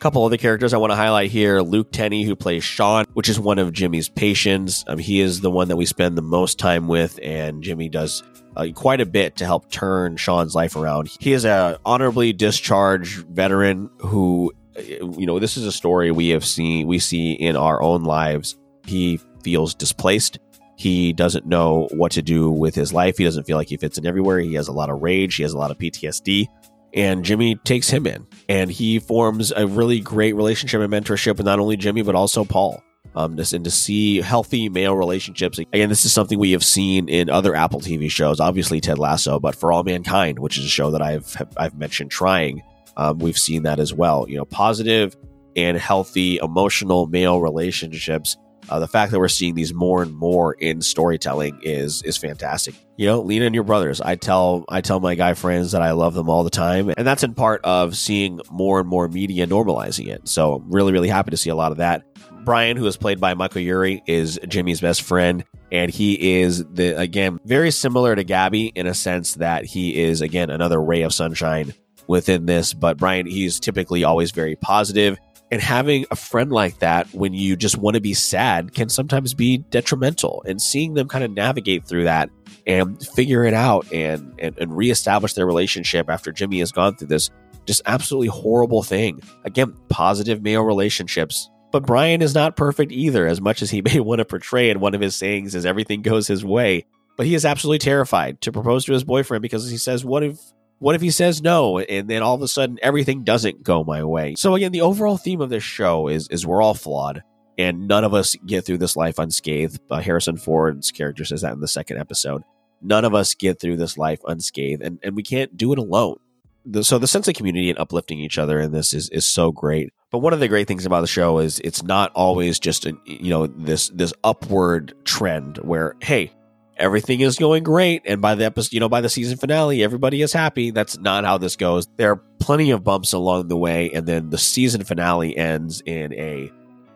couple 0.00 0.24
other 0.24 0.38
characters 0.38 0.72
I 0.72 0.78
want 0.78 0.92
to 0.92 0.96
highlight 0.96 1.30
here 1.30 1.60
Luke 1.60 1.92
Tennie, 1.92 2.24
who 2.24 2.34
plays 2.34 2.64
Sean, 2.64 3.04
which 3.12 3.28
is 3.28 3.38
one 3.38 3.58
of 3.58 3.72
Jimmy's 3.72 4.08
patients. 4.08 4.82
Um, 4.86 4.98
he 4.98 5.20
is 5.20 5.42
the 5.42 5.50
one 5.50 5.68
that 5.68 5.76
we 5.76 5.84
spend 5.84 6.16
the 6.16 6.22
most 6.22 6.58
time 6.58 6.88
with, 6.88 7.20
and 7.22 7.62
Jimmy 7.62 7.90
does 7.90 8.22
uh, 8.56 8.68
quite 8.74 9.02
a 9.02 9.06
bit 9.06 9.36
to 9.36 9.44
help 9.44 9.70
turn 9.70 10.16
Sean's 10.16 10.54
life 10.54 10.74
around. 10.74 11.10
He 11.20 11.34
is 11.34 11.44
a 11.44 11.78
honorably 11.84 12.32
discharged 12.32 13.26
veteran 13.28 13.90
who, 13.98 14.52
you 14.78 15.26
know, 15.26 15.38
this 15.38 15.58
is 15.58 15.66
a 15.66 15.72
story 15.72 16.10
we 16.10 16.30
have 16.30 16.46
seen, 16.46 16.86
we 16.86 16.98
see 16.98 17.32
in 17.32 17.54
our 17.54 17.82
own 17.82 18.02
lives. 18.02 18.56
He 18.86 19.20
feels 19.44 19.74
displaced. 19.74 20.38
He 20.76 21.12
doesn't 21.12 21.44
know 21.44 21.88
what 21.92 22.12
to 22.12 22.22
do 22.22 22.50
with 22.50 22.74
his 22.74 22.94
life. 22.94 23.18
He 23.18 23.24
doesn't 23.24 23.44
feel 23.44 23.58
like 23.58 23.68
he 23.68 23.76
fits 23.76 23.98
in 23.98 24.06
everywhere. 24.06 24.38
He 24.38 24.54
has 24.54 24.68
a 24.68 24.72
lot 24.72 24.88
of 24.88 25.02
rage. 25.02 25.36
He 25.36 25.42
has 25.42 25.52
a 25.52 25.58
lot 25.58 25.70
of 25.70 25.76
PTSD 25.76 26.48
and 26.94 27.24
Jimmy 27.24 27.56
takes 27.56 27.88
him 27.90 28.06
in, 28.06 28.26
and 28.48 28.70
he 28.70 28.98
forms 28.98 29.52
a 29.52 29.66
really 29.66 30.00
great 30.00 30.34
relationship 30.34 30.80
and 30.80 30.92
mentorship 30.92 31.36
with 31.36 31.46
not 31.46 31.58
only 31.58 31.76
Jimmy 31.76 32.02
but 32.02 32.14
also 32.14 32.44
Paul. 32.44 32.82
Um, 33.16 33.36
just, 33.36 33.52
and 33.52 33.64
to 33.64 33.72
see 33.72 34.20
healthy 34.20 34.68
male 34.68 34.94
relationships 34.94 35.58
again, 35.58 35.88
this 35.88 36.04
is 36.04 36.12
something 36.12 36.38
we 36.38 36.52
have 36.52 36.64
seen 36.64 37.08
in 37.08 37.28
other 37.28 37.56
Apple 37.56 37.80
TV 37.80 38.08
shows. 38.08 38.38
Obviously, 38.38 38.80
Ted 38.80 39.00
Lasso, 39.00 39.40
but 39.40 39.56
For 39.56 39.72
All 39.72 39.82
Mankind, 39.82 40.38
which 40.38 40.58
is 40.58 40.64
a 40.64 40.68
show 40.68 40.92
that 40.92 41.02
I've 41.02 41.36
I've 41.56 41.76
mentioned 41.76 42.12
trying, 42.12 42.62
um, 42.96 43.18
we've 43.18 43.38
seen 43.38 43.64
that 43.64 43.80
as 43.80 43.92
well. 43.92 44.26
You 44.28 44.36
know, 44.36 44.44
positive 44.44 45.16
and 45.56 45.76
healthy 45.76 46.36
emotional 46.36 47.06
male 47.06 47.40
relationships 47.40 48.36
uh, 48.70 48.78
the 48.78 48.88
fact 48.88 49.12
that 49.12 49.18
we're 49.18 49.28
seeing 49.28 49.54
these 49.54 49.74
more 49.74 50.02
and 50.02 50.14
more 50.14 50.54
in 50.54 50.80
storytelling 50.80 51.58
is 51.62 52.02
is 52.02 52.16
fantastic. 52.16 52.74
You 52.96 53.06
know, 53.06 53.20
lean 53.20 53.42
on 53.42 53.54
your 53.54 53.64
brothers. 53.64 54.00
I 54.00 54.16
tell 54.16 54.64
I 54.68 54.80
tell 54.80 55.00
my 55.00 55.14
guy 55.14 55.34
friends 55.34 55.72
that 55.72 55.82
I 55.82 55.92
love 55.92 56.14
them 56.14 56.30
all 56.30 56.44
the 56.44 56.50
time, 56.50 56.92
and 56.96 57.06
that's 57.06 57.22
in 57.22 57.34
part 57.34 57.62
of 57.64 57.96
seeing 57.96 58.40
more 58.50 58.80
and 58.80 58.88
more 58.88 59.08
media 59.08 59.46
normalizing 59.46 60.08
it. 60.08 60.28
So 60.28 60.54
I'm 60.54 60.70
really 60.70 60.92
really 60.92 61.08
happy 61.08 61.30
to 61.30 61.36
see 61.36 61.50
a 61.50 61.54
lot 61.54 61.72
of 61.72 61.78
that. 61.78 62.04
Brian, 62.44 62.76
who 62.76 62.86
is 62.86 62.96
played 62.96 63.20
by 63.20 63.34
Michael 63.34 63.60
Urie, 63.60 64.02
is 64.06 64.38
Jimmy's 64.48 64.80
best 64.80 65.02
friend, 65.02 65.44
and 65.70 65.90
he 65.90 66.40
is 66.40 66.64
the 66.64 66.98
again 66.98 67.38
very 67.44 67.70
similar 67.70 68.14
to 68.14 68.24
Gabby 68.24 68.66
in 68.66 68.86
a 68.86 68.94
sense 68.94 69.34
that 69.34 69.64
he 69.64 70.00
is 70.02 70.20
again 70.20 70.48
another 70.48 70.80
ray 70.80 71.02
of 71.02 71.12
sunshine 71.12 71.74
within 72.10 72.44
this, 72.44 72.74
but 72.74 72.96
Brian, 72.98 73.24
he's 73.24 73.60
typically 73.60 74.02
always 74.02 74.32
very 74.32 74.56
positive. 74.56 75.16
And 75.50 75.60
having 75.60 76.06
a 76.10 76.16
friend 76.16 76.52
like 76.52 76.78
that 76.78 77.12
when 77.12 77.34
you 77.34 77.56
just 77.56 77.76
want 77.76 77.94
to 77.94 78.00
be 78.00 78.14
sad 78.14 78.72
can 78.72 78.88
sometimes 78.88 79.34
be 79.34 79.58
detrimental. 79.58 80.44
And 80.46 80.62
seeing 80.62 80.94
them 80.94 81.08
kind 81.08 81.24
of 81.24 81.32
navigate 81.32 81.84
through 81.84 82.04
that 82.04 82.30
and 82.66 83.04
figure 83.04 83.44
it 83.44 83.54
out 83.54 83.92
and, 83.92 84.32
and, 84.38 84.56
and 84.58 84.76
reestablish 84.76 85.34
their 85.34 85.46
relationship 85.46 86.08
after 86.08 86.30
Jimmy 86.30 86.60
has 86.60 86.70
gone 86.70 86.94
through 86.96 87.08
this 87.08 87.30
just 87.66 87.82
absolutely 87.86 88.28
horrible 88.28 88.82
thing. 88.82 89.20
Again, 89.44 89.74
positive 89.88 90.42
male 90.42 90.62
relationships. 90.62 91.50
But 91.72 91.86
Brian 91.86 92.20
is 92.20 92.34
not 92.34 92.56
perfect 92.56 92.90
either, 92.90 93.26
as 93.26 93.40
much 93.40 93.62
as 93.62 93.70
he 93.70 93.82
may 93.84 94.00
want 94.00 94.18
to 94.18 94.24
portray. 94.24 94.70
And 94.70 94.80
one 94.80 94.94
of 94.94 95.00
his 95.00 95.16
sayings 95.16 95.54
is 95.54 95.66
everything 95.66 96.02
goes 96.02 96.26
his 96.26 96.44
way. 96.44 96.86
But 97.16 97.26
he 97.26 97.34
is 97.34 97.44
absolutely 97.44 97.78
terrified 97.78 98.40
to 98.42 98.52
propose 98.52 98.84
to 98.86 98.92
his 98.92 99.04
boyfriend 99.04 99.42
because 99.42 99.68
he 99.68 99.76
says, 99.76 100.04
What 100.04 100.22
if 100.22 100.38
what 100.80 100.94
if 100.94 101.02
he 101.02 101.10
says 101.10 101.42
no 101.42 101.78
and 101.78 102.08
then 102.08 102.22
all 102.22 102.34
of 102.34 102.42
a 102.42 102.48
sudden 102.48 102.78
everything 102.82 103.22
doesn't 103.22 103.62
go 103.62 103.84
my 103.84 104.02
way? 104.02 104.34
So 104.34 104.54
again, 104.54 104.72
the 104.72 104.80
overall 104.80 105.16
theme 105.16 105.40
of 105.40 105.50
this 105.50 105.62
show 105.62 106.08
is 106.08 106.26
is 106.28 106.46
we're 106.46 106.62
all 106.62 106.74
flawed 106.74 107.22
and 107.58 107.86
none 107.86 108.02
of 108.02 108.14
us 108.14 108.34
get 108.46 108.64
through 108.64 108.78
this 108.78 108.96
life 108.96 109.18
unscathed. 109.18 109.78
Uh, 109.90 110.00
Harrison 110.00 110.38
Ford's 110.38 110.90
character 110.90 111.24
says 111.24 111.42
that 111.42 111.52
in 111.52 111.60
the 111.60 111.68
second 111.68 111.98
episode. 111.98 112.42
None 112.80 113.04
of 113.04 113.14
us 113.14 113.34
get 113.34 113.60
through 113.60 113.76
this 113.76 113.98
life 113.98 114.20
unscathed 114.26 114.82
and, 114.82 114.98
and 115.02 115.14
we 115.14 115.22
can't 115.22 115.54
do 115.54 115.72
it 115.74 115.78
alone. 115.78 116.16
The, 116.64 116.82
so 116.82 116.98
the 116.98 117.06
sense 117.06 117.28
of 117.28 117.34
community 117.34 117.68
and 117.68 117.78
uplifting 117.78 118.18
each 118.18 118.38
other 118.38 118.58
in 118.58 118.72
this 118.72 118.94
is 118.94 119.10
is 119.10 119.26
so 119.26 119.52
great. 119.52 119.92
But 120.10 120.18
one 120.18 120.32
of 120.32 120.40
the 120.40 120.48
great 120.48 120.66
things 120.66 120.86
about 120.86 121.02
the 121.02 121.06
show 121.06 121.38
is 121.38 121.60
it's 121.60 121.82
not 121.82 122.10
always 122.14 122.58
just 122.58 122.86
a, 122.86 122.96
you 123.04 123.30
know 123.30 123.46
this 123.46 123.90
this 123.90 124.14
upward 124.24 124.94
trend 125.04 125.58
where 125.58 125.94
hey 126.00 126.32
everything 126.80 127.20
is 127.20 127.36
going 127.36 127.62
great. 127.62 128.02
And 128.06 128.20
by 128.20 128.34
the 128.34 128.44
episode 128.44 128.72
you 128.72 128.80
know 128.80 128.88
by 128.88 129.00
the 129.00 129.08
season 129.08 129.36
finale 129.36 129.82
everybody 129.82 130.22
is 130.22 130.32
happy. 130.32 130.70
That's 130.70 130.98
not 130.98 131.24
how 131.24 131.38
this 131.38 131.56
goes. 131.56 131.86
There 131.96 132.12
are 132.12 132.22
plenty 132.40 132.70
of 132.70 132.82
bumps 132.82 133.12
along 133.12 133.48
the 133.48 133.56
way 133.56 133.90
and 133.92 134.06
then 134.06 134.30
the 134.30 134.38
season 134.38 134.84
finale 134.84 135.36
ends 135.36 135.82
in 135.84 136.12
a 136.14 136.50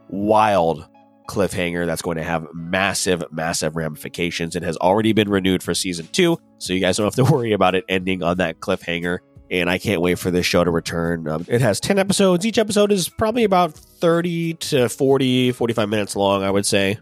wild 0.09 0.87
cliffhanger 1.29 1.87
that's 1.87 2.03
going 2.03 2.19
to 2.19 2.25
have 2.25 2.47
massive 2.53 3.25
massive 3.31 3.77
ramifications. 3.77 4.57
It 4.57 4.63
has 4.63 4.77
already 4.79 5.13
been 5.13 5.29
renewed 5.29 5.63
for 5.63 5.75
season 5.75 6.09
2 6.13 6.39
so 6.59 6.73
you 6.73 6.81
guys 6.81 6.97
don't 6.97 7.07
have 7.07 7.15
to 7.15 7.25
worry 7.33 7.53
about 7.53 7.75
it 7.75 7.85
ending 7.89 8.23
on 8.23 8.39
that 8.39 8.61
cliffhanger. 8.61 9.19
And 9.51 9.69
I 9.69 9.79
can't 9.79 10.01
wait 10.01 10.19
for 10.19 10.31
this 10.31 10.47
show 10.47 10.65
to 10.65 10.71
return. 10.71 11.29
Um, 11.29 11.45
it 11.49 11.61
has 11.61 11.79
10 11.79 11.99
episodes. 11.99 12.47
Each 12.47 12.57
episode 12.59 12.91
is 12.91 13.11
probably 13.11 13.45
about 13.45 13.75
30 13.75 14.55
to 14.55 14.89
40, 14.89 15.53
45 15.53 15.89
minutes 15.89 16.17
long, 16.17 16.43
I 16.43 16.51
would 16.51 16.65
say 16.67 16.99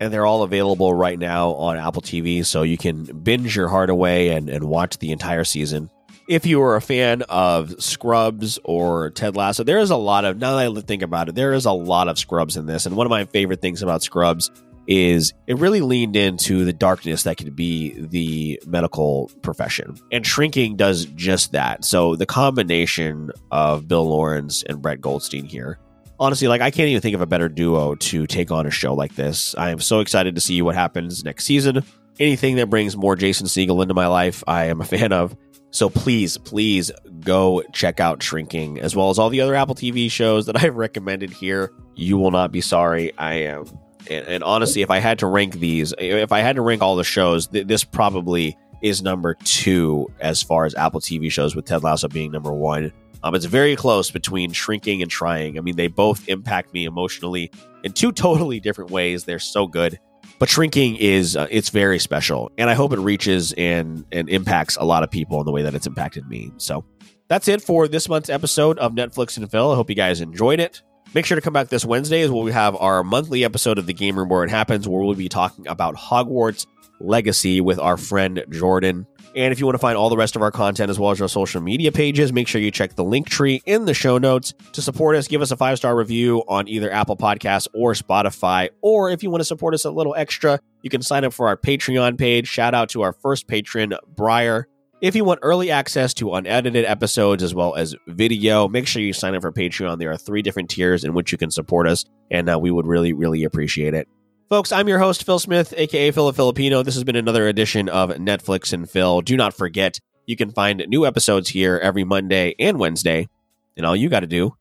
and 0.00 0.12
they're 0.12 0.26
all 0.26 0.42
available 0.42 0.92
right 0.92 1.18
now 1.18 1.50
on 1.52 1.76
Apple 1.76 2.02
TV, 2.02 2.44
so 2.44 2.62
you 2.62 2.76
can 2.76 3.04
binge 3.04 3.56
your 3.56 3.68
heart 3.68 3.90
away 3.90 4.30
and, 4.30 4.48
and 4.48 4.64
watch 4.64 4.98
the 4.98 5.12
entire 5.12 5.44
season. 5.44 5.90
If 6.28 6.44
you 6.44 6.60
are 6.62 6.74
a 6.74 6.80
fan 6.80 7.22
of 7.22 7.80
Scrubs 7.80 8.58
or 8.64 9.10
Ted 9.10 9.36
Lasso, 9.36 9.62
there 9.62 9.78
is 9.78 9.90
a 9.90 9.96
lot 9.96 10.24
of, 10.24 10.38
now 10.38 10.56
that 10.56 10.76
I 10.76 10.80
think 10.80 11.02
about 11.02 11.28
it, 11.28 11.36
there 11.36 11.52
is 11.52 11.66
a 11.66 11.72
lot 11.72 12.08
of 12.08 12.18
Scrubs 12.18 12.56
in 12.56 12.66
this. 12.66 12.84
And 12.84 12.96
one 12.96 13.06
of 13.06 13.10
my 13.10 13.26
favorite 13.26 13.60
things 13.60 13.80
about 13.80 14.02
Scrubs 14.02 14.50
is 14.88 15.34
it 15.46 15.58
really 15.58 15.80
leaned 15.80 16.16
into 16.16 16.64
the 16.64 16.72
darkness 16.72 17.24
that 17.24 17.36
could 17.36 17.54
be 17.56 17.94
the 17.98 18.60
medical 18.66 19.30
profession. 19.42 19.96
And 20.12 20.26
Shrinking 20.26 20.76
does 20.76 21.06
just 21.06 21.52
that. 21.52 21.84
So 21.84 22.16
the 22.16 22.26
combination 22.26 23.30
of 23.50 23.88
Bill 23.88 24.08
Lawrence 24.08 24.62
and 24.62 24.82
Brett 24.82 25.00
Goldstein 25.00 25.44
here 25.44 25.78
honestly, 26.18 26.48
like 26.48 26.60
I 26.60 26.70
can't 26.70 26.88
even 26.88 27.00
think 27.02 27.14
of 27.14 27.20
a 27.20 27.26
better 27.26 27.48
duo 27.48 27.94
to 27.94 28.26
take 28.26 28.50
on 28.50 28.66
a 28.66 28.70
show 28.70 28.94
like 28.94 29.14
this. 29.14 29.54
I 29.56 29.70
am 29.70 29.80
so 29.80 30.00
excited 30.00 30.34
to 30.34 30.40
see 30.40 30.62
what 30.62 30.74
happens 30.74 31.24
next 31.24 31.44
season. 31.44 31.84
Anything 32.18 32.56
that 32.56 32.70
brings 32.70 32.96
more 32.96 33.16
Jason 33.16 33.46
Segel 33.46 33.82
into 33.82 33.94
my 33.94 34.06
life, 34.06 34.42
I 34.46 34.66
am 34.66 34.80
a 34.80 34.84
fan 34.84 35.12
of. 35.12 35.36
So 35.70 35.90
please, 35.90 36.38
please 36.38 36.90
go 37.20 37.62
check 37.72 38.00
out 38.00 38.22
Shrinking, 38.22 38.80
as 38.80 38.96
well 38.96 39.10
as 39.10 39.18
all 39.18 39.28
the 39.28 39.42
other 39.42 39.54
Apple 39.54 39.74
TV 39.74 40.10
shows 40.10 40.46
that 40.46 40.56
I've 40.62 40.76
recommended 40.76 41.30
here. 41.30 41.72
You 41.94 42.16
will 42.16 42.30
not 42.30 42.52
be 42.52 42.60
sorry. 42.60 43.12
I 43.18 43.34
am. 43.34 43.66
And, 44.08 44.26
and 44.26 44.44
honestly, 44.44 44.82
if 44.82 44.90
I 44.90 45.00
had 45.00 45.18
to 45.18 45.26
rank 45.26 45.54
these, 45.54 45.92
if 45.98 46.32
I 46.32 46.38
had 46.40 46.56
to 46.56 46.62
rank 46.62 46.80
all 46.80 46.96
the 46.96 47.04
shows, 47.04 47.48
th- 47.48 47.66
this 47.66 47.84
probably 47.84 48.56
is 48.82 49.02
number 49.02 49.34
two 49.44 50.06
as 50.20 50.42
far 50.42 50.64
as 50.64 50.74
Apple 50.74 51.00
TV 51.00 51.30
shows, 51.30 51.56
with 51.56 51.64
Ted 51.64 51.82
Lasso 51.82 52.08
being 52.08 52.30
number 52.30 52.52
one. 52.52 52.92
Um, 53.22 53.34
it's 53.34 53.44
very 53.44 53.76
close 53.76 54.10
between 54.10 54.52
shrinking 54.52 55.02
and 55.02 55.10
trying. 55.10 55.58
I 55.58 55.60
mean, 55.60 55.76
they 55.76 55.88
both 55.88 56.28
impact 56.28 56.72
me 56.72 56.84
emotionally 56.84 57.50
in 57.82 57.92
two 57.92 58.12
totally 58.12 58.60
different 58.60 58.90
ways. 58.90 59.24
They're 59.24 59.38
so 59.38 59.66
good. 59.66 59.98
But 60.38 60.48
shrinking 60.48 60.96
is 60.96 61.36
uh, 61.36 61.46
it's 61.50 61.70
very 61.70 61.98
special, 61.98 62.50
and 62.58 62.68
I 62.68 62.74
hope 62.74 62.92
it 62.92 62.98
reaches 62.98 63.52
and 63.54 64.04
and 64.12 64.28
impacts 64.28 64.76
a 64.76 64.84
lot 64.84 65.02
of 65.02 65.10
people 65.10 65.40
in 65.40 65.46
the 65.46 65.52
way 65.52 65.62
that 65.62 65.74
it's 65.74 65.86
impacted 65.86 66.28
me. 66.28 66.52
So 66.58 66.84
that's 67.28 67.48
it 67.48 67.62
for 67.62 67.88
this 67.88 68.08
month's 68.08 68.28
episode 68.28 68.78
of 68.78 68.92
Netflix 68.92 69.36
and 69.38 69.50
Phil. 69.50 69.72
I 69.72 69.76
hope 69.76 69.88
you 69.88 69.96
guys 69.96 70.20
enjoyed 70.20 70.60
it. 70.60 70.82
Make 71.14 71.24
sure 71.24 71.36
to 71.36 71.40
come 71.40 71.52
back 71.52 71.68
this 71.68 71.84
Wednesday 71.84 72.20
as. 72.20 72.30
We 72.30 72.52
have 72.52 72.76
our 72.76 73.02
monthly 73.02 73.44
episode 73.44 73.78
of 73.78 73.86
the 73.86 73.94
Game 73.94 74.18
Room 74.18 74.28
where 74.28 74.44
it 74.44 74.50
happens, 74.50 74.86
where 74.86 75.02
we'll 75.02 75.14
be 75.14 75.28
talking 75.28 75.66
about 75.66 75.94
Hogwarts 75.96 76.66
Legacy 77.00 77.60
with 77.60 77.78
our 77.78 77.96
friend 77.96 78.44
Jordan. 78.50 79.06
And 79.36 79.52
if 79.52 79.60
you 79.60 79.66
want 79.66 79.74
to 79.74 79.80
find 79.80 79.98
all 79.98 80.08
the 80.08 80.16
rest 80.16 80.34
of 80.34 80.40
our 80.40 80.50
content 80.50 80.88
as 80.88 80.98
well 80.98 81.10
as 81.10 81.20
our 81.20 81.28
social 81.28 81.60
media 81.60 81.92
pages, 81.92 82.32
make 82.32 82.48
sure 82.48 82.58
you 82.58 82.70
check 82.70 82.94
the 82.94 83.04
link 83.04 83.28
tree 83.28 83.60
in 83.66 83.84
the 83.84 83.92
show 83.92 84.16
notes 84.16 84.54
to 84.72 84.80
support 84.80 85.14
us. 85.14 85.28
Give 85.28 85.42
us 85.42 85.50
a 85.50 85.58
five 85.58 85.76
star 85.76 85.94
review 85.94 86.42
on 86.48 86.68
either 86.68 86.90
Apple 86.90 87.18
Podcasts 87.18 87.68
or 87.74 87.92
Spotify. 87.92 88.70
Or 88.80 89.10
if 89.10 89.22
you 89.22 89.28
want 89.28 89.40
to 89.40 89.44
support 89.44 89.74
us 89.74 89.84
a 89.84 89.90
little 89.90 90.14
extra, 90.14 90.58
you 90.80 90.88
can 90.88 91.02
sign 91.02 91.24
up 91.24 91.34
for 91.34 91.48
our 91.48 91.56
Patreon 91.56 92.16
page. 92.16 92.48
Shout 92.48 92.72
out 92.72 92.88
to 92.90 93.02
our 93.02 93.12
first 93.12 93.46
patron, 93.46 93.92
Briar. 94.08 94.68
If 95.02 95.14
you 95.14 95.24
want 95.24 95.40
early 95.42 95.70
access 95.70 96.14
to 96.14 96.32
unedited 96.32 96.86
episodes 96.86 97.42
as 97.42 97.54
well 97.54 97.74
as 97.74 97.94
video, 98.06 98.66
make 98.66 98.86
sure 98.86 99.02
you 99.02 99.12
sign 99.12 99.34
up 99.34 99.42
for 99.42 99.52
Patreon. 99.52 99.98
There 99.98 100.10
are 100.10 100.16
three 100.16 100.40
different 100.40 100.70
tiers 100.70 101.04
in 101.04 101.12
which 101.12 101.32
you 101.32 101.36
can 101.36 101.50
support 101.50 101.86
us, 101.86 102.06
and 102.30 102.48
uh, 102.48 102.58
we 102.58 102.70
would 102.70 102.86
really, 102.86 103.12
really 103.12 103.44
appreciate 103.44 103.92
it. 103.92 104.08
Folks, 104.48 104.70
I'm 104.70 104.86
your 104.86 105.00
host, 105.00 105.24
Phil 105.24 105.40
Smith, 105.40 105.74
aka 105.76 106.12
Phil 106.12 106.26
the 106.28 106.32
Filipino. 106.32 106.84
This 106.84 106.94
has 106.94 107.02
been 107.02 107.16
another 107.16 107.48
edition 107.48 107.88
of 107.88 108.10
Netflix 108.10 108.72
and 108.72 108.88
Phil. 108.88 109.20
Do 109.20 109.36
not 109.36 109.54
forget, 109.54 109.98
you 110.24 110.36
can 110.36 110.52
find 110.52 110.84
new 110.86 111.04
episodes 111.04 111.48
here 111.48 111.80
every 111.82 112.04
Monday 112.04 112.54
and 112.60 112.78
Wednesday, 112.78 113.28
and 113.76 113.84
all 113.84 113.96
you 113.96 114.08
got 114.08 114.20
to 114.20 114.28
do 114.28 114.56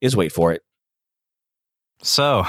is 0.00 0.14
wait 0.14 0.30
for 0.30 0.52
it. 0.52 0.62
So, 2.02 2.44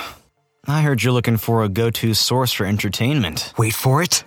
I 0.68 0.84
heard 0.84 1.02
you're 1.02 1.14
looking 1.14 1.38
for 1.38 1.64
a 1.64 1.70
go 1.70 1.90
to 1.90 2.14
source 2.14 2.52
for 2.52 2.68
entertainment. 2.68 3.54
Wait 3.58 3.74
for 3.74 4.04
it. 4.04 4.24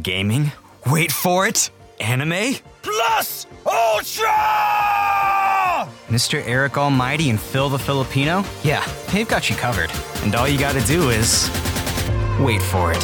Gaming? 0.00 0.52
Wait 0.86 1.10
for 1.10 1.48
it. 1.48 1.68
Anime? 1.98 2.54
Plus 2.82 3.48
Ultra! 3.66 4.28
Mr. 6.08 6.46
Eric 6.46 6.78
Almighty 6.78 7.28
and 7.28 7.40
Phil 7.40 7.68
the 7.68 7.78
Filipino? 7.78 8.44
Yeah, 8.62 8.86
they've 9.12 9.26
got 9.28 9.50
you 9.50 9.56
covered. 9.56 9.90
And 10.22 10.34
all 10.36 10.46
you 10.46 10.58
gotta 10.58 10.80
do 10.82 11.10
is 11.10 11.48
wait 12.40 12.62
for 12.62 12.92
it. 12.92 13.02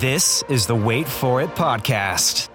This 0.00 0.42
is 0.48 0.66
the 0.66 0.74
Wait 0.74 1.06
For 1.06 1.42
It 1.42 1.50
podcast. 1.50 2.49